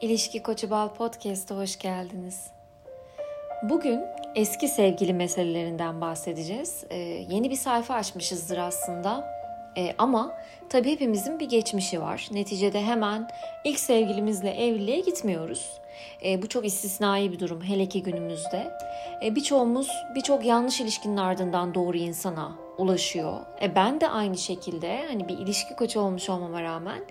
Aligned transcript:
İlişki 0.00 0.42
Koçu 0.42 0.70
Bal 0.70 0.88
Podcast'a 0.88 1.56
hoş 1.56 1.78
geldiniz. 1.78 2.50
Bugün 3.62 4.00
eski 4.34 4.68
sevgili 4.68 5.12
meselelerinden 5.12 6.00
bahsedeceğiz. 6.00 6.84
Ee, 6.90 6.96
yeni 7.30 7.50
bir 7.50 7.56
sayfa 7.56 7.94
açmışızdır 7.94 8.58
aslında. 8.58 9.36
Ee, 9.78 9.94
ama 9.98 10.34
tabii 10.68 10.90
hepimizin 10.90 11.40
bir 11.40 11.48
geçmişi 11.48 12.00
var. 12.00 12.28
Neticede 12.32 12.82
hemen 12.82 13.28
ilk 13.64 13.80
sevgilimizle 13.80 14.50
evliliğe 14.50 15.00
gitmiyoruz. 15.00 15.80
Ee, 16.24 16.42
bu 16.42 16.48
çok 16.48 16.66
istisnai 16.66 17.32
bir 17.32 17.38
durum 17.38 17.62
hele 17.62 17.86
ki 17.86 18.02
günümüzde. 18.02 18.70
Ee, 19.22 19.34
birçoğumuz 19.34 19.88
birçok 20.14 20.44
yanlış 20.44 20.80
ilişkinin 20.80 21.16
ardından 21.16 21.74
doğru 21.74 21.96
insana 21.96 22.65
ulaşıyor. 22.78 23.40
E 23.62 23.74
ben 23.74 24.00
de 24.00 24.08
aynı 24.08 24.38
şekilde 24.38 25.06
hani 25.08 25.28
bir 25.28 25.38
ilişki 25.38 25.76
koçu 25.76 26.00
olmuş 26.00 26.30
olmama 26.30 26.62
rağmen 26.62 27.02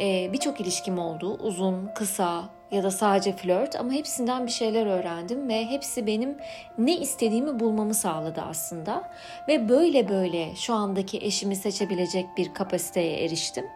e, 0.00 0.32
birçok 0.32 0.60
ilişkim 0.60 0.98
oldu. 0.98 1.34
Uzun, 1.34 1.90
kısa 1.94 2.44
ya 2.70 2.82
da 2.82 2.90
sadece 2.90 3.32
flört 3.32 3.76
ama 3.76 3.92
hepsinden 3.92 4.46
bir 4.46 4.50
şeyler 4.50 4.86
öğrendim 4.86 5.48
ve 5.48 5.66
hepsi 5.66 6.06
benim 6.06 6.38
ne 6.78 6.96
istediğimi 6.96 7.60
bulmamı 7.60 7.94
sağladı 7.94 8.40
aslında. 8.40 9.10
Ve 9.48 9.68
böyle 9.68 10.08
böyle 10.08 10.56
şu 10.56 10.74
andaki 10.74 11.18
eşimi 11.18 11.56
seçebilecek 11.56 12.26
bir 12.36 12.54
kapasiteye 12.54 13.24
eriştim. 13.24 13.66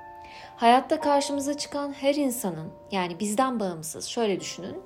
Hayatta 0.56 1.00
karşımıza 1.00 1.56
çıkan 1.56 1.92
her 1.92 2.14
insanın 2.14 2.72
yani 2.92 3.20
bizden 3.20 3.60
bağımsız 3.60 4.06
şöyle 4.06 4.40
düşünün. 4.40 4.82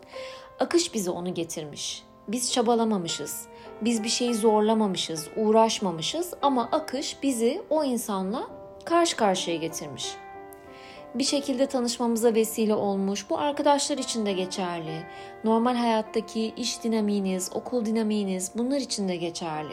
Akış 0.60 0.94
bize 0.94 1.10
onu 1.10 1.34
getirmiş. 1.34 2.02
Biz 2.28 2.52
çabalamamışız. 2.52 3.46
Biz 3.80 4.04
bir 4.04 4.08
şeyi 4.08 4.34
zorlamamışız, 4.34 5.28
uğraşmamışız 5.36 6.34
ama 6.42 6.68
akış 6.72 7.22
bizi 7.22 7.62
o 7.70 7.84
insanla 7.84 8.46
karşı 8.84 9.16
karşıya 9.16 9.56
getirmiş. 9.56 10.14
Bir 11.14 11.24
şekilde 11.24 11.66
tanışmamıza 11.66 12.34
vesile 12.34 12.74
olmuş. 12.74 13.30
Bu 13.30 13.38
arkadaşlar 13.38 13.98
için 13.98 14.26
de 14.26 14.32
geçerli. 14.32 15.06
Normal 15.44 15.74
hayattaki 15.74 16.52
iş 16.56 16.82
dinamiğiniz, 16.84 17.50
okul 17.54 17.84
dinamiğiniz 17.84 18.52
bunlar 18.54 18.76
için 18.76 19.08
de 19.08 19.16
geçerli. 19.16 19.72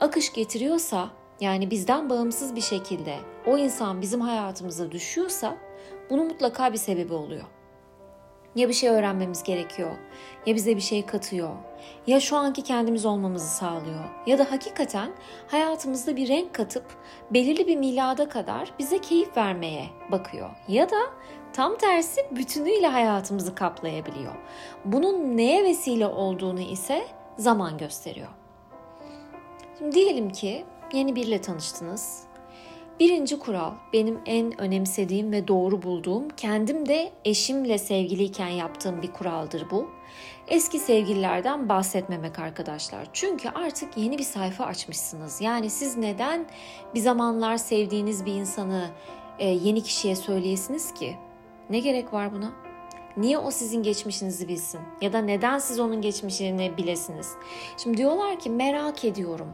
Akış 0.00 0.32
getiriyorsa 0.32 1.08
yani 1.40 1.70
bizden 1.70 2.10
bağımsız 2.10 2.56
bir 2.56 2.60
şekilde 2.60 3.16
o 3.46 3.58
insan 3.58 4.02
bizim 4.02 4.20
hayatımıza 4.20 4.92
düşüyorsa 4.92 5.56
bunun 6.10 6.26
mutlaka 6.26 6.72
bir 6.72 6.78
sebebi 6.78 7.14
oluyor. 7.14 7.44
Ya 8.56 8.68
bir 8.68 8.74
şey 8.74 8.88
öğrenmemiz 8.90 9.42
gerekiyor, 9.42 9.90
ya 10.46 10.54
bize 10.54 10.76
bir 10.76 10.80
şey 10.80 11.06
katıyor, 11.06 11.50
ya 12.06 12.20
şu 12.20 12.36
anki 12.36 12.62
kendimiz 12.62 13.06
olmamızı 13.06 13.48
sağlıyor 13.48 14.04
ya 14.26 14.38
da 14.38 14.50
hakikaten 14.50 15.10
hayatımızda 15.46 16.16
bir 16.16 16.28
renk 16.28 16.54
katıp 16.54 16.84
belirli 17.30 17.66
bir 17.66 17.76
milada 17.76 18.28
kadar 18.28 18.72
bize 18.78 18.98
keyif 18.98 19.36
vermeye 19.36 19.86
bakıyor. 20.12 20.50
Ya 20.68 20.90
da 20.90 20.96
tam 21.52 21.76
tersi 21.76 22.20
bütünüyle 22.30 22.86
hayatımızı 22.86 23.54
kaplayabiliyor. 23.54 24.32
Bunun 24.84 25.36
neye 25.36 25.64
vesile 25.64 26.06
olduğunu 26.06 26.60
ise 26.60 27.06
zaman 27.38 27.78
gösteriyor. 27.78 28.28
Şimdi 29.78 29.94
diyelim 29.94 30.30
ki 30.30 30.64
yeni 30.92 31.16
biriyle 31.16 31.40
tanıştınız 31.40 32.25
Birinci 33.00 33.38
kural 33.38 33.72
benim 33.92 34.20
en 34.26 34.60
önemsediğim 34.60 35.32
ve 35.32 35.48
doğru 35.48 35.82
bulduğum, 35.82 36.28
kendim 36.28 36.88
de 36.88 37.12
eşimle 37.24 37.78
sevgiliyken 37.78 38.48
yaptığım 38.48 39.02
bir 39.02 39.12
kuraldır 39.12 39.70
bu. 39.70 39.90
Eski 40.48 40.78
sevgililerden 40.78 41.68
bahsetmemek 41.68 42.38
arkadaşlar. 42.38 43.06
Çünkü 43.12 43.48
artık 43.48 43.96
yeni 43.96 44.18
bir 44.18 44.22
sayfa 44.22 44.64
açmışsınız. 44.64 45.40
Yani 45.40 45.70
siz 45.70 45.96
neden 45.96 46.46
bir 46.94 47.00
zamanlar 47.00 47.56
sevdiğiniz 47.56 48.26
bir 48.26 48.34
insanı 48.34 48.90
e, 49.38 49.48
yeni 49.48 49.82
kişiye 49.82 50.16
söyleyesiniz 50.16 50.94
ki? 50.94 51.16
Ne 51.70 51.78
gerek 51.78 52.12
var 52.12 52.32
buna? 52.32 52.65
Niye 53.16 53.38
o 53.38 53.50
sizin 53.50 53.82
geçmişinizi 53.82 54.48
bilsin? 54.48 54.80
Ya 55.00 55.12
da 55.12 55.18
neden 55.18 55.58
siz 55.58 55.80
onun 55.80 56.00
geçmişini 56.00 56.76
bilesiniz? 56.76 57.32
Şimdi 57.76 57.96
diyorlar 57.96 58.38
ki 58.38 58.50
merak 58.50 59.04
ediyorum. 59.04 59.48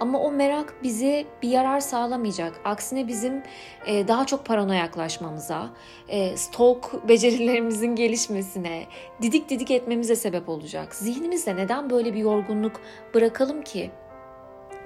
Ama 0.00 0.20
o 0.20 0.32
merak 0.32 0.74
bize 0.82 1.26
bir 1.42 1.48
yarar 1.48 1.80
sağlamayacak. 1.80 2.60
Aksine 2.64 3.08
bizim 3.08 3.42
e, 3.86 4.08
daha 4.08 4.26
çok 4.26 4.44
paranoyaklaşmamıza, 4.44 5.70
e, 6.08 6.36
stalk 6.36 7.08
becerilerimizin 7.08 7.96
gelişmesine, 7.96 8.86
didik 9.22 9.48
didik 9.48 9.70
etmemize 9.70 10.16
sebep 10.16 10.48
olacak. 10.48 10.94
Zihnimizde 10.94 11.56
neden 11.56 11.90
böyle 11.90 12.14
bir 12.14 12.20
yorgunluk 12.20 12.80
bırakalım 13.14 13.62
ki? 13.62 13.90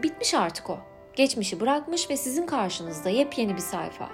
Bitmiş 0.02 0.34
artık 0.34 0.70
o. 0.70 0.78
Geçmişi 1.14 1.60
bırakmış 1.60 2.10
ve 2.10 2.16
sizin 2.16 2.46
karşınızda 2.46 3.10
yepyeni 3.10 3.56
bir 3.56 3.60
sayfa. 3.60 4.08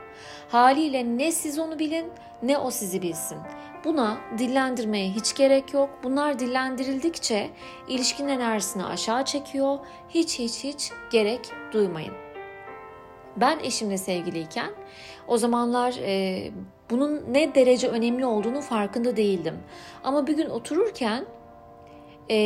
Haliyle 0.49 1.05
ne 1.19 1.33
siz 1.33 1.59
onu 1.59 1.79
bilin 1.79 2.07
ne 2.43 2.59
o 2.59 2.71
sizi 2.71 3.03
bilsin. 3.03 3.39
Buna 3.87 4.19
dillendirmeye 4.39 5.11
hiç 5.11 5.35
gerek 5.35 5.75
yok. 5.75 5.91
Bunlar 6.03 6.39
dillendirildikçe 6.39 7.51
ilişkinin 7.89 8.29
enerjisini 8.29 8.85
aşağı 8.85 9.25
çekiyor. 9.25 9.79
Hiç 10.09 10.39
hiç 10.39 10.65
hiç 10.65 10.93
gerek 11.11 11.41
duymayın. 11.73 12.15
Ben 13.37 13.59
eşimle 13.59 13.99
sevgiliyken 13.99 14.71
o 15.29 15.39
zamanlar 15.39 15.95
e, 16.03 16.51
bunun 16.91 17.23
ne 17.29 17.55
derece 17.55 17.89
önemli 17.89 18.27
olduğunu 18.27 18.61
farkında 18.61 19.17
değildim. 19.17 19.59
Ama 20.05 20.27
bir 20.27 20.37
gün 20.37 20.51
otururken 20.51 21.25
e, 22.31 22.37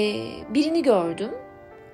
birini 0.55 0.83
gördüm. 0.83 1.31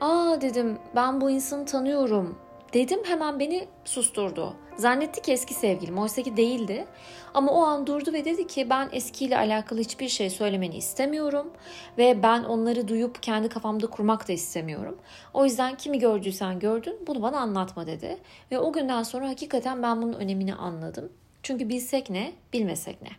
Aa 0.00 0.40
dedim 0.40 0.78
ben 0.94 1.20
bu 1.20 1.30
insanı 1.30 1.66
tanıyorum 1.66 2.38
dedim 2.72 3.00
hemen 3.04 3.40
beni 3.40 3.68
susturdu. 3.84 4.56
Zannetti 4.76 5.22
ki 5.22 5.32
eski 5.32 5.54
sevgilim 5.54 5.98
oysa 5.98 6.22
ki 6.22 6.36
değildi. 6.36 6.86
Ama 7.34 7.52
o 7.52 7.62
an 7.62 7.86
durdu 7.86 8.12
ve 8.12 8.24
dedi 8.24 8.46
ki 8.46 8.70
ben 8.70 8.88
eskiyle 8.92 9.38
alakalı 9.38 9.80
hiçbir 9.80 10.08
şey 10.08 10.30
söylemeni 10.30 10.76
istemiyorum. 10.76 11.52
Ve 11.98 12.22
ben 12.22 12.44
onları 12.44 12.88
duyup 12.88 13.22
kendi 13.22 13.48
kafamda 13.48 13.86
kurmak 13.86 14.28
da 14.28 14.32
istemiyorum. 14.32 14.98
O 15.34 15.44
yüzden 15.44 15.76
kimi 15.76 15.98
gördüysen 15.98 16.58
gördün 16.58 16.96
bunu 17.06 17.22
bana 17.22 17.38
anlatma 17.38 17.86
dedi. 17.86 18.18
Ve 18.52 18.58
o 18.58 18.72
günden 18.72 19.02
sonra 19.02 19.28
hakikaten 19.28 19.82
ben 19.82 20.02
bunun 20.02 20.12
önemini 20.12 20.54
anladım. 20.54 21.12
Çünkü 21.42 21.68
bilsek 21.68 22.10
ne 22.10 22.32
bilmesek 22.52 23.02
ne. 23.02 23.10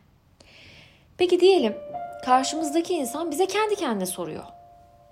Peki 1.17 1.39
diyelim 1.39 1.75
karşımızdaki 2.25 2.93
insan 2.93 3.31
bize 3.31 3.45
kendi 3.45 3.75
kendine 3.75 4.05
soruyor 4.05 4.43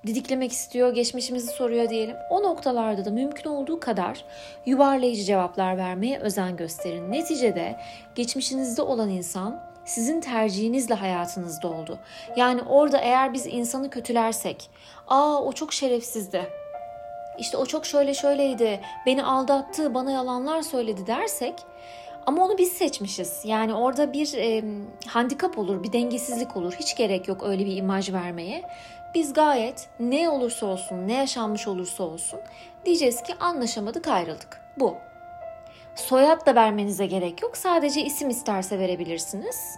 didiklemek 0.07 0.51
istiyor, 0.51 0.93
geçmişimizi 0.93 1.47
soruyor 1.47 1.89
diyelim. 1.89 2.15
O 2.29 2.43
noktalarda 2.43 3.05
da 3.05 3.11
mümkün 3.11 3.49
olduğu 3.49 3.79
kadar 3.79 4.25
yuvarlayıcı 4.65 5.23
cevaplar 5.23 5.77
vermeye 5.77 6.19
özen 6.19 6.57
gösterin. 6.57 7.11
Neticede 7.11 7.75
geçmişinizde 8.15 8.81
olan 8.81 9.09
insan 9.09 9.61
sizin 9.85 10.21
tercihinizle 10.21 10.95
hayatınızda 10.95 11.67
oldu. 11.67 11.99
Yani 12.35 12.61
orada 12.61 12.97
eğer 12.97 13.33
biz 13.33 13.45
insanı 13.45 13.89
kötülersek, 13.89 14.69
aa 15.07 15.43
o 15.43 15.51
çok 15.51 15.73
şerefsizdi. 15.73 16.49
İşte 17.39 17.57
o 17.57 17.65
çok 17.65 17.85
şöyle 17.85 18.13
şöyleydi, 18.13 18.79
beni 19.05 19.23
aldattı, 19.23 19.93
bana 19.93 20.11
yalanlar 20.11 20.61
söyledi 20.61 21.07
dersek 21.07 21.53
ama 22.25 22.45
onu 22.45 22.57
biz 22.57 22.71
seçmişiz. 22.71 23.41
Yani 23.45 23.73
orada 23.73 24.13
bir 24.13 24.33
e, 24.33 24.63
handikap 25.07 25.57
olur, 25.57 25.83
bir 25.83 25.93
dengesizlik 25.93 26.57
olur. 26.57 26.73
Hiç 26.73 26.97
gerek 26.97 27.27
yok 27.27 27.43
öyle 27.43 27.65
bir 27.65 27.77
imaj 27.77 28.13
vermeye. 28.13 28.63
Biz 29.15 29.33
gayet 29.33 29.89
ne 29.99 30.29
olursa 30.29 30.65
olsun, 30.65 31.07
ne 31.07 31.13
yaşanmış 31.13 31.67
olursa 31.67 32.03
olsun 32.03 32.39
diyeceğiz 32.85 33.23
ki 33.23 33.35
anlaşamadık, 33.39 34.07
ayrıldık. 34.07 34.61
Bu. 34.79 34.95
Soyad 35.95 36.45
da 36.45 36.55
vermenize 36.55 37.05
gerek 37.05 37.41
yok. 37.41 37.57
Sadece 37.57 38.01
isim 38.01 38.29
isterse 38.29 38.79
verebilirsiniz. 38.79 39.75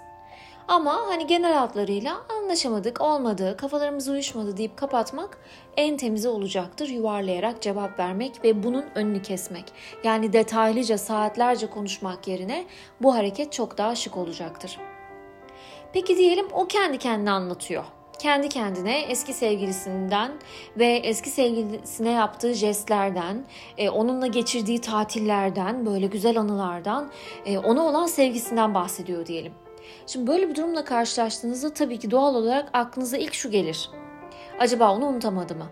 Ama 0.67 0.93
hani 1.07 1.27
genel 1.27 1.63
adlarıyla 1.63 2.17
anlaşamadık, 2.29 3.01
olmadı, 3.01 3.57
kafalarımız 3.57 4.07
uyuşmadı 4.07 4.57
deyip 4.57 4.77
kapatmak 4.77 5.37
en 5.77 5.97
temizi 5.97 6.29
olacaktır. 6.29 6.89
Yuvarlayarak 6.89 7.61
cevap 7.61 7.99
vermek 7.99 8.43
ve 8.43 8.63
bunun 8.63 8.85
önünü 8.95 9.21
kesmek. 9.21 9.65
Yani 10.03 10.33
detaylıca 10.33 10.97
saatlerce 10.97 11.69
konuşmak 11.69 12.27
yerine 12.27 12.65
bu 13.01 13.15
hareket 13.15 13.53
çok 13.53 13.77
daha 13.77 13.95
şık 13.95 14.17
olacaktır. 14.17 14.79
Peki 15.93 16.17
diyelim 16.17 16.47
o 16.53 16.67
kendi 16.67 16.97
kendine 16.97 17.31
anlatıyor 17.31 17.83
kendi 18.19 18.49
kendine 18.49 18.99
eski 18.99 19.33
sevgilisinden 19.33 20.31
ve 20.77 20.87
eski 20.87 21.29
sevgilisine 21.29 22.11
yaptığı 22.11 22.53
jestlerden, 22.53 23.45
e, 23.77 23.89
onunla 23.89 24.27
geçirdiği 24.27 24.81
tatillerden, 24.81 25.85
böyle 25.85 26.07
güzel 26.07 26.39
anılardan, 26.39 27.11
e, 27.45 27.57
ona 27.57 27.85
olan 27.85 28.05
sevgisinden 28.05 28.73
bahsediyor 28.73 29.25
diyelim. 29.25 29.53
Şimdi 30.07 30.27
böyle 30.27 30.49
bir 30.49 30.55
durumla 30.55 30.83
karşılaştığınızda 30.85 31.73
tabii 31.73 31.99
ki 31.99 32.11
doğal 32.11 32.35
olarak 32.35 32.69
aklınıza 32.73 33.17
ilk 33.17 33.33
şu 33.33 33.51
gelir. 33.51 33.89
Acaba 34.59 34.95
onu 34.95 35.05
unutamadı 35.05 35.55
mı? 35.55 35.67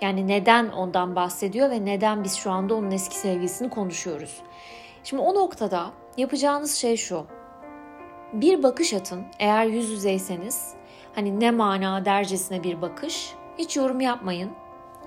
Yani 0.00 0.28
neden 0.28 0.68
ondan 0.68 1.16
bahsediyor 1.16 1.70
ve 1.70 1.84
neden 1.84 2.24
biz 2.24 2.36
şu 2.36 2.50
anda 2.50 2.74
onun 2.74 2.90
eski 2.90 3.16
sevgilisini 3.16 3.70
konuşuyoruz? 3.70 4.40
Şimdi 5.04 5.22
o 5.22 5.34
noktada 5.34 5.90
yapacağınız 6.16 6.74
şey 6.74 6.96
şu. 6.96 7.26
Bir 8.32 8.62
bakış 8.62 8.94
atın 8.94 9.24
eğer 9.38 9.66
yüz 9.66 9.90
yüzeyseniz 9.90 10.75
Hani 11.16 11.40
ne 11.40 11.50
mana 11.50 12.04
dercesine 12.04 12.62
bir 12.62 12.82
bakış. 12.82 13.32
Hiç 13.58 13.76
yorum 13.76 14.00
yapmayın. 14.00 14.50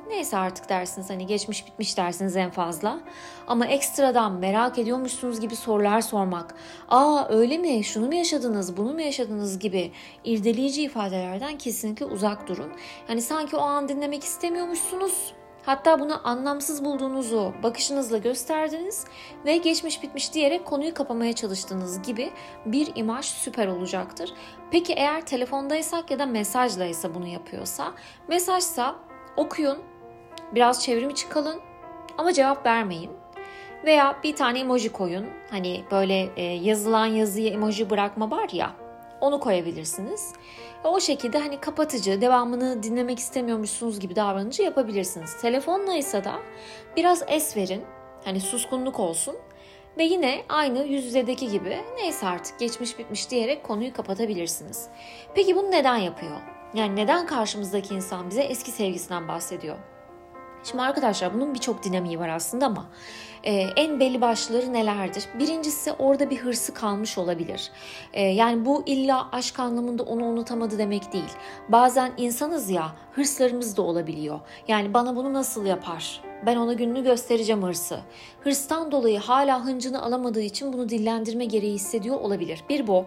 neyse 0.07 0.37
artık 0.37 0.69
dersiniz 0.69 1.09
hani 1.09 1.25
geçmiş 1.25 1.67
bitmiş 1.67 1.97
dersiniz 1.97 2.35
en 2.35 2.49
fazla. 2.49 2.99
Ama 3.47 3.65
ekstradan 3.65 4.33
merak 4.33 4.77
ediyormuşsunuz 4.77 5.39
gibi 5.39 5.55
sorular 5.55 6.01
sormak. 6.01 6.55
Aa 6.89 7.27
öyle 7.29 7.57
mi 7.57 7.83
şunu 7.83 8.07
mu 8.07 8.13
yaşadınız 8.15 8.77
bunu 8.77 8.93
mu 8.93 9.01
yaşadınız 9.01 9.59
gibi 9.59 9.91
irdeleyici 10.23 10.83
ifadelerden 10.83 11.57
kesinlikle 11.57 12.05
uzak 12.05 12.47
durun. 12.47 12.71
Yani 13.09 13.21
sanki 13.21 13.55
o 13.55 13.61
an 13.61 13.89
dinlemek 13.89 14.23
istemiyormuşsunuz 14.23 15.33
Hatta 15.69 15.99
bunu 15.99 16.27
anlamsız 16.27 16.85
bulduğunuzu 16.85 17.53
bakışınızla 17.63 18.17
gösterdiniz 18.17 19.05
ve 19.45 19.57
geçmiş 19.57 20.03
bitmiş 20.03 20.33
diyerek 20.33 20.65
konuyu 20.65 20.93
kapamaya 20.93 21.33
çalıştığınız 21.33 22.01
gibi 22.01 22.31
bir 22.65 22.91
imaj 22.95 23.25
süper 23.25 23.67
olacaktır. 23.67 24.33
Peki 24.71 24.93
eğer 24.93 25.25
telefondaysak 25.25 26.11
ya 26.11 26.19
da 26.19 26.25
mesajlaysa 26.25 27.15
bunu 27.15 27.27
yapıyorsa, 27.27 27.93
mesajsa 28.27 28.95
okuyun, 29.37 29.77
biraz 30.55 30.83
çevrim 30.83 31.09
içi 31.09 31.29
kalın 31.29 31.61
ama 32.17 32.33
cevap 32.33 32.65
vermeyin. 32.65 33.11
Veya 33.85 34.19
bir 34.23 34.35
tane 34.35 34.59
emoji 34.59 34.91
koyun. 34.91 35.25
Hani 35.49 35.83
böyle 35.91 36.29
e, 36.35 36.43
yazılan 36.43 37.05
yazıya 37.05 37.49
emoji 37.49 37.89
bırakma 37.89 38.31
var 38.31 38.49
ya 38.51 38.88
onu 39.21 39.39
koyabilirsiniz. 39.39 40.33
O 40.83 40.99
şekilde 40.99 41.39
hani 41.39 41.59
kapatıcı, 41.59 42.21
devamını 42.21 42.83
dinlemek 42.83 43.19
istemiyormuşsunuz 43.19 43.99
gibi 43.99 44.15
davranıcı 44.15 44.63
yapabilirsiniz. 44.63 45.41
Telefonla 45.41 45.93
ise 45.93 46.23
da 46.23 46.35
biraz 46.97 47.23
es 47.27 47.57
verin. 47.57 47.83
Hani 48.25 48.41
suskunluk 48.41 48.99
olsun. 48.99 49.35
Ve 49.97 50.03
yine 50.03 50.41
aynı 50.49 50.83
yüz 50.83 51.05
yüzedeki 51.05 51.51
gibi 51.51 51.77
neyse 51.95 52.27
artık 52.27 52.59
geçmiş 52.59 52.99
bitmiş 52.99 53.29
diyerek 53.29 53.63
konuyu 53.63 53.93
kapatabilirsiniz. 53.93 54.87
Peki 55.35 55.55
bunu 55.55 55.71
neden 55.71 55.97
yapıyor? 55.97 56.41
Yani 56.73 56.95
neden 56.95 57.25
karşımızdaki 57.25 57.93
insan 57.93 58.29
bize 58.29 58.41
eski 58.41 58.71
sevgisinden 58.71 59.27
bahsediyor? 59.27 59.77
Şimdi 60.63 60.83
arkadaşlar 60.83 61.33
bunun 61.33 61.53
birçok 61.53 61.83
dinamiği 61.83 62.19
var 62.19 62.29
aslında 62.29 62.65
ama 62.65 62.85
e, 63.43 63.51
en 63.53 63.99
belli 63.99 64.21
başları 64.21 64.73
nelerdir? 64.73 65.25
Birincisi 65.39 65.91
orada 65.91 66.29
bir 66.29 66.37
hırsı 66.37 66.73
kalmış 66.73 67.17
olabilir. 67.17 67.71
E, 68.13 68.21
yani 68.21 68.65
bu 68.65 68.83
illa 68.85 69.29
aşk 69.31 69.59
anlamında 69.59 70.03
onu 70.03 70.25
unutamadı 70.25 70.77
demek 70.77 71.13
değil. 71.13 71.31
Bazen 71.69 72.11
insanız 72.17 72.69
ya 72.69 72.91
hırslarımız 73.11 73.77
da 73.77 73.81
olabiliyor. 73.81 74.39
Yani 74.67 74.93
bana 74.93 75.15
bunu 75.15 75.33
nasıl 75.33 75.65
yapar? 75.65 76.21
Ben 76.45 76.55
ona 76.55 76.73
gününü 76.73 77.03
göstereceğim 77.03 77.63
hırsı. 77.63 77.99
Hırstan 78.43 78.91
dolayı 78.91 79.19
hala 79.19 79.65
hıncını 79.65 80.01
alamadığı 80.01 80.41
için 80.41 80.73
bunu 80.73 80.89
dillendirme 80.89 81.45
gereği 81.45 81.73
hissediyor 81.73 82.15
olabilir. 82.15 82.63
Bir 82.69 82.87
bu. 82.87 83.05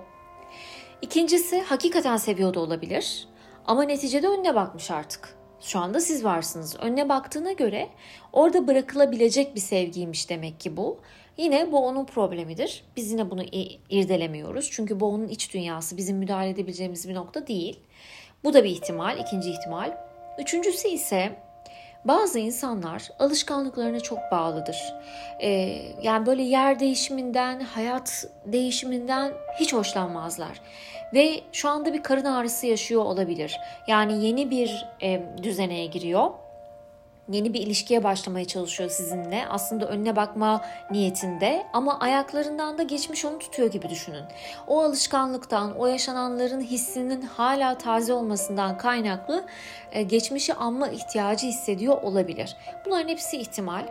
İkincisi 1.02 1.62
hakikaten 1.62 2.16
seviyor 2.16 2.54
da 2.54 2.60
olabilir. 2.60 3.28
Ama 3.66 3.82
neticede 3.82 4.28
önüne 4.28 4.54
bakmış 4.54 4.90
artık 4.90 5.41
şu 5.62 5.78
anda 5.78 6.00
siz 6.00 6.24
varsınız. 6.24 6.76
Önüne 6.80 7.08
baktığına 7.08 7.52
göre 7.52 7.88
orada 8.32 8.66
bırakılabilecek 8.66 9.54
bir 9.54 9.60
sevgiymiş 9.60 10.30
demek 10.30 10.60
ki 10.60 10.76
bu. 10.76 10.98
Yine 11.36 11.72
bu 11.72 11.86
onun 11.86 12.04
problemidir. 12.04 12.84
Biz 12.96 13.12
yine 13.12 13.30
bunu 13.30 13.42
irdelemiyoruz. 13.90 14.70
Çünkü 14.72 15.00
bu 15.00 15.06
onun 15.06 15.28
iç 15.28 15.54
dünyası. 15.54 15.96
Bizim 15.96 16.16
müdahale 16.16 16.50
edebileceğimiz 16.50 17.08
bir 17.08 17.14
nokta 17.14 17.46
değil. 17.46 17.80
Bu 18.44 18.54
da 18.54 18.64
bir 18.64 18.70
ihtimal, 18.70 19.18
ikinci 19.18 19.50
ihtimal. 19.50 19.96
Üçüncüsü 20.38 20.88
ise 20.88 21.38
bazı 22.04 22.38
insanlar 22.38 23.08
alışkanlıklarına 23.18 24.00
çok 24.00 24.18
bağlıdır. 24.32 24.94
Ee, 25.42 25.48
yani 26.02 26.26
böyle 26.26 26.42
yer 26.42 26.80
değişiminden, 26.80 27.60
hayat 27.60 28.24
değişiminden 28.46 29.32
hiç 29.60 29.72
hoşlanmazlar. 29.72 30.60
Ve 31.14 31.40
şu 31.52 31.68
anda 31.68 31.92
bir 31.92 32.02
karın 32.02 32.24
ağrısı 32.24 32.66
yaşıyor 32.66 33.02
olabilir. 33.02 33.60
Yani 33.86 34.24
yeni 34.24 34.50
bir 34.50 34.86
e, 35.02 35.22
düzeneye 35.42 35.86
giriyor 35.86 36.30
yeni 37.28 37.54
bir 37.54 37.60
ilişkiye 37.60 38.04
başlamaya 38.04 38.44
çalışıyor 38.44 38.90
sizinle. 38.90 39.46
Aslında 39.48 39.86
önüne 39.86 40.16
bakma 40.16 40.64
niyetinde 40.90 41.66
ama 41.72 41.98
ayaklarından 42.00 42.78
da 42.78 42.82
geçmiş 42.82 43.24
onu 43.24 43.38
tutuyor 43.38 43.70
gibi 43.70 43.88
düşünün. 43.88 44.24
O 44.66 44.82
alışkanlıktan, 44.82 45.78
o 45.78 45.86
yaşananların 45.86 46.60
hissinin 46.60 47.22
hala 47.22 47.78
taze 47.78 48.12
olmasından 48.12 48.78
kaynaklı 48.78 49.44
e, 49.92 50.02
geçmişi 50.02 50.54
anma 50.54 50.88
ihtiyacı 50.88 51.46
hissediyor 51.46 52.02
olabilir. 52.02 52.56
Bunların 52.86 53.08
hepsi 53.08 53.36
ihtimal. 53.36 53.86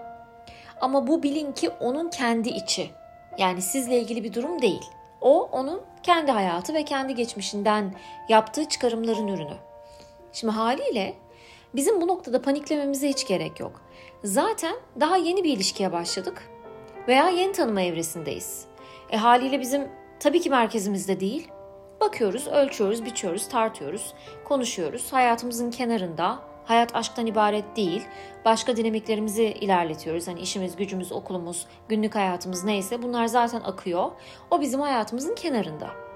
Ama 0.81 1.07
bu 1.07 1.23
bilin 1.23 1.51
ki 1.51 1.69
onun 1.69 2.09
kendi 2.09 2.49
içi. 2.49 2.89
Yani 3.37 3.61
sizle 3.61 3.99
ilgili 3.99 4.23
bir 4.23 4.33
durum 4.33 4.61
değil. 4.61 4.81
O 5.21 5.49
onun 5.51 5.81
kendi 6.03 6.31
hayatı 6.31 6.73
ve 6.73 6.85
kendi 6.85 7.15
geçmişinden 7.15 7.93
yaptığı 8.29 8.65
çıkarımların 8.65 9.27
ürünü. 9.27 9.57
Şimdi 10.33 10.53
haliyle 10.53 11.13
Bizim 11.75 12.01
bu 12.01 12.07
noktada 12.07 12.41
paniklememize 12.41 13.09
hiç 13.09 13.27
gerek 13.27 13.59
yok. 13.59 13.81
Zaten 14.23 14.75
daha 14.99 15.17
yeni 15.17 15.43
bir 15.43 15.53
ilişkiye 15.53 15.91
başladık 15.91 16.49
veya 17.07 17.29
yeni 17.29 17.51
tanıma 17.51 17.81
evresindeyiz. 17.81 18.65
E 19.09 19.17
haliyle 19.17 19.59
bizim 19.59 19.87
tabii 20.19 20.41
ki 20.41 20.49
merkezimizde 20.49 21.19
değil. 21.19 21.47
Bakıyoruz, 22.01 22.47
ölçüyoruz, 22.47 23.05
biçiyoruz, 23.05 23.49
tartıyoruz, 23.49 24.13
konuşuyoruz. 24.45 25.13
Hayatımızın 25.13 25.71
kenarında, 25.71 26.39
hayat 26.65 26.95
aşktan 26.95 27.25
ibaret 27.25 27.75
değil. 27.75 28.03
Başka 28.45 28.77
dinamiklerimizi 28.77 29.43
ilerletiyoruz. 29.43 30.27
Hani 30.27 30.39
işimiz, 30.39 30.75
gücümüz, 30.75 31.11
okulumuz, 31.11 31.67
günlük 31.89 32.15
hayatımız 32.15 32.63
neyse 32.63 33.01
bunlar 33.01 33.25
zaten 33.25 33.61
akıyor. 33.61 34.11
O 34.51 34.61
bizim 34.61 34.81
hayatımızın 34.81 35.35
kenarında. 35.35 36.10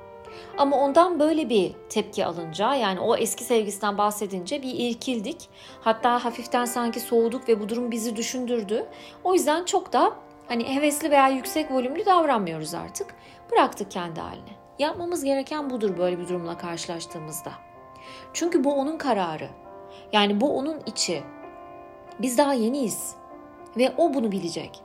Ama 0.58 0.78
ondan 0.78 1.20
böyle 1.20 1.50
bir 1.50 1.74
tepki 1.90 2.26
alınca 2.26 2.76
yani 2.76 3.00
o 3.00 3.16
eski 3.16 3.44
sevgisinden 3.44 3.98
bahsedince 3.98 4.62
bir 4.62 4.74
irkildik. 4.74 5.50
Hatta 5.82 6.26
hafiften 6.26 6.66
sanki 6.66 7.00
soğuduk 7.00 7.50
ve 7.50 7.60
bu 7.60 7.70
durum 7.70 7.92
bizi 7.92 8.16
düşündürdü. 8.16 8.86
O 9.24 9.34
yüzden 9.34 9.66
çok 9.66 9.94
da 9.94 10.14
hani 10.48 10.76
hevesli 10.76 11.12
veya 11.12 11.28
yüksek 11.28 11.72
volümlü 11.72 12.06
davranmıyoruz 12.06 12.74
artık. 12.74 13.16
Bıraktık 13.52 13.92
kendi 13.92 14.20
haline. 14.20 14.56
Yapmamız 14.80 15.24
gereken 15.24 15.70
budur 15.70 15.98
böyle 15.98 16.20
bir 16.20 16.28
durumla 16.28 16.58
karşılaştığımızda. 16.58 17.52
Çünkü 18.34 18.64
bu 18.64 18.74
onun 18.74 18.98
kararı. 18.98 19.50
Yani 20.14 20.42
bu 20.42 20.58
onun 20.58 20.82
içi. 20.86 21.24
Biz 22.20 22.38
daha 22.38 22.54
yeniyiz 22.54 23.16
ve 23.78 23.94
o 23.98 24.14
bunu 24.14 24.32
bilecek. 24.32 24.82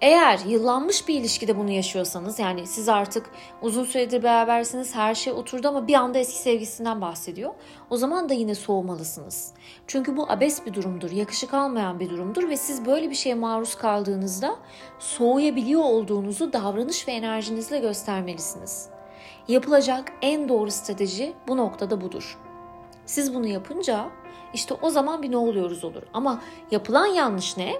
Eğer 0.00 0.38
yıllanmış 0.38 1.08
bir 1.08 1.14
ilişkide 1.14 1.58
bunu 1.58 1.70
yaşıyorsanız 1.70 2.38
yani 2.38 2.66
siz 2.66 2.88
artık 2.88 3.30
uzun 3.62 3.84
süredir 3.84 4.22
berabersiniz 4.22 4.94
her 4.94 5.14
şey 5.14 5.32
oturdu 5.32 5.68
ama 5.68 5.88
bir 5.88 5.94
anda 5.94 6.18
eski 6.18 6.38
sevgisinden 6.38 7.00
bahsediyor. 7.00 7.54
O 7.90 7.96
zaman 7.96 8.28
da 8.28 8.34
yine 8.34 8.54
soğumalısınız. 8.54 9.52
Çünkü 9.86 10.16
bu 10.16 10.30
abes 10.30 10.66
bir 10.66 10.74
durumdur, 10.74 11.10
yakışık 11.10 11.54
almayan 11.54 12.00
bir 12.00 12.10
durumdur 12.10 12.48
ve 12.48 12.56
siz 12.56 12.86
böyle 12.86 13.10
bir 13.10 13.14
şeye 13.14 13.34
maruz 13.34 13.74
kaldığınızda 13.74 14.56
soğuyabiliyor 14.98 15.82
olduğunuzu 15.82 16.52
davranış 16.52 17.08
ve 17.08 17.12
enerjinizle 17.12 17.78
göstermelisiniz. 17.78 18.88
Yapılacak 19.48 20.12
en 20.22 20.48
doğru 20.48 20.70
strateji 20.70 21.32
bu 21.48 21.56
noktada 21.56 22.00
budur. 22.00 22.38
Siz 23.06 23.34
bunu 23.34 23.46
yapınca 23.46 24.08
işte 24.54 24.74
o 24.82 24.90
zaman 24.90 25.22
bir 25.22 25.30
ne 25.30 25.36
oluyoruz 25.36 25.84
olur. 25.84 26.02
Ama 26.14 26.42
yapılan 26.70 27.06
yanlış 27.06 27.56
ne? 27.56 27.72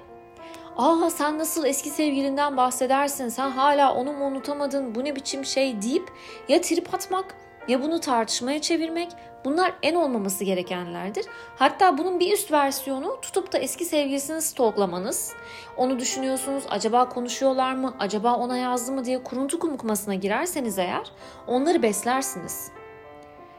''Aa 0.76 1.10
sen 1.10 1.38
nasıl 1.38 1.64
eski 1.64 1.90
sevgilinden 1.90 2.56
bahsedersin, 2.56 3.28
sen 3.28 3.50
hala 3.50 3.94
onu 3.94 4.12
mu 4.12 4.26
unutamadın, 4.26 4.94
bu 4.94 5.04
ne 5.04 5.16
biçim 5.16 5.44
şey?'' 5.44 5.82
deyip 5.82 6.12
ya 6.48 6.60
trip 6.60 6.94
atmak 6.94 7.34
ya 7.68 7.82
bunu 7.82 8.00
tartışmaya 8.00 8.60
çevirmek 8.60 9.08
bunlar 9.44 9.72
en 9.82 9.94
olmaması 9.94 10.44
gerekenlerdir. 10.44 11.26
Hatta 11.56 11.98
bunun 11.98 12.20
bir 12.20 12.32
üst 12.32 12.52
versiyonu 12.52 13.18
tutup 13.22 13.52
da 13.52 13.58
eski 13.58 13.84
sevgilisini 13.84 14.42
stalklamanız. 14.42 15.32
Onu 15.76 15.98
düşünüyorsunuz 15.98 16.64
acaba 16.70 17.08
konuşuyorlar 17.08 17.74
mı, 17.74 17.94
acaba 17.98 18.36
ona 18.36 18.56
yazdı 18.56 18.92
mı 18.92 19.04
diye 19.04 19.22
kuruntu 19.22 19.58
kumukmasına 19.58 20.14
girerseniz 20.14 20.78
eğer 20.78 21.12
onları 21.46 21.82
beslersiniz. 21.82 22.70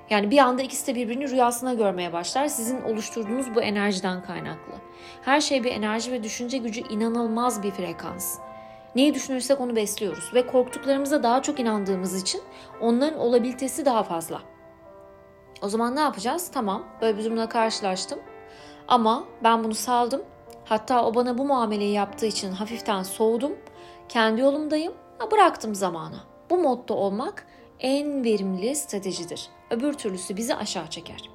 Yani 0.09 0.31
bir 0.31 0.37
anda 0.37 0.61
ikisi 0.61 0.87
de 0.87 0.95
birbirini 0.95 1.29
rüyasına 1.29 1.73
görmeye 1.73 2.13
başlar 2.13 2.47
sizin 2.47 2.81
oluşturduğunuz 2.81 3.55
bu 3.55 3.61
enerjiden 3.61 4.23
kaynaklı. 4.23 4.73
Her 5.21 5.41
şey 5.41 5.63
bir 5.63 5.71
enerji 5.71 6.11
ve 6.11 6.23
düşünce 6.23 6.57
gücü 6.57 6.81
inanılmaz 6.81 7.63
bir 7.63 7.71
frekans. 7.71 8.39
Neyi 8.95 9.13
düşünürsek 9.13 9.61
onu 9.61 9.75
besliyoruz 9.75 10.33
ve 10.33 10.47
korktuklarımıza 10.47 11.23
daha 11.23 11.41
çok 11.41 11.59
inandığımız 11.59 12.21
için 12.21 12.41
onların 12.81 13.19
olabilitesi 13.19 13.85
daha 13.85 14.03
fazla. 14.03 14.41
O 15.61 15.69
zaman 15.69 15.95
ne 15.95 15.99
yapacağız? 15.99 16.51
Tamam 16.53 16.83
böyle 17.01 17.17
bir 17.17 17.23
durumla 17.23 17.49
karşılaştım 17.49 18.19
ama 18.87 19.23
ben 19.43 19.63
bunu 19.63 19.75
saldım. 19.75 20.21
Hatta 20.65 21.05
o 21.05 21.15
bana 21.15 21.37
bu 21.37 21.45
muameleyi 21.45 21.93
yaptığı 21.93 22.25
için 22.25 22.51
hafiften 22.51 23.03
soğudum. 23.03 23.51
Kendi 24.09 24.41
yolumdayım. 24.41 24.93
Bıraktım 25.31 25.75
zamana. 25.75 26.23
Bu 26.49 26.57
modda 26.57 26.93
olmak 26.93 27.47
en 27.79 28.23
verimli 28.23 28.75
stratejidir. 28.75 29.49
Öbür 29.71 29.93
türlüsü 29.93 30.37
bizi 30.37 30.55
aşağı 30.55 30.89
çeker. 30.89 31.29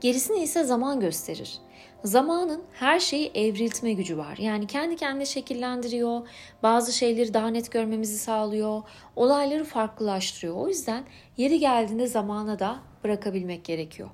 Gerisini 0.00 0.42
ise 0.42 0.64
zaman 0.64 1.00
gösterir. 1.00 1.58
Zamanın 2.04 2.62
her 2.72 3.00
şeyi 3.00 3.30
evriltme 3.34 3.92
gücü 3.92 4.18
var. 4.18 4.36
Yani 4.38 4.66
kendi 4.66 4.96
kendine 4.96 5.26
şekillendiriyor, 5.26 6.28
bazı 6.62 6.92
şeyleri 6.92 7.34
daha 7.34 7.48
net 7.48 7.72
görmemizi 7.72 8.18
sağlıyor, 8.18 8.82
olayları 9.16 9.64
farklılaştırıyor. 9.64 10.56
O 10.56 10.68
yüzden 10.68 11.04
yeri 11.36 11.58
geldiğinde 11.58 12.06
zamana 12.06 12.58
da 12.58 12.78
bırakabilmek 13.04 13.64
gerekiyor. 13.64 14.10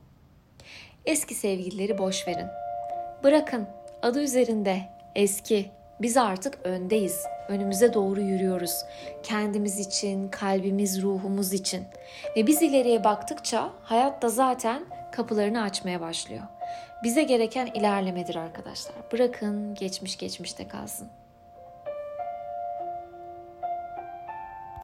Eski 1.07 1.35
sevgilileri 1.35 1.99
boş 1.99 2.29
verin. 2.29 2.47
Bırakın 3.25 3.67
adı 4.03 4.23
üzerinde 4.23 4.83
eski. 5.15 5.71
Biz 6.03 6.17
artık 6.17 6.59
öndeyiz. 6.65 7.25
Önümüze 7.49 7.95
doğru 7.95 8.21
yürüyoruz. 8.21 8.85
Kendimiz 9.23 9.79
için, 9.79 10.29
kalbimiz, 10.29 11.03
ruhumuz 11.03 11.53
için. 11.53 11.85
Ve 12.37 12.47
biz 12.47 12.63
ileriye 12.63 13.05
baktıkça 13.05 13.71
hayat 13.83 14.23
da 14.23 14.29
zaten 14.29 14.83
kapılarını 15.13 15.63
açmaya 15.63 16.01
başlıyor. 16.01 16.43
Bize 17.05 17.23
gereken 17.23 17.67
ilerlemedir 17.67 18.37
arkadaşlar. 18.37 18.95
Bırakın 19.13 19.75
geçmiş 19.75 20.19
geçmişte 20.19 20.69
kalsın. 20.69 21.09